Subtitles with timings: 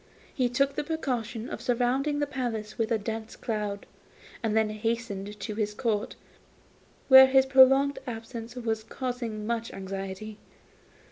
[0.33, 3.85] He took the precaution of surrounding the palace with a dense cloud,
[4.41, 6.15] and then hastened to his Court,
[7.07, 10.39] where his prolonged absence was causing much anxiety.